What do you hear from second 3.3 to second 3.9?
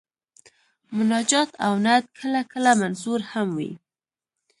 هم وي.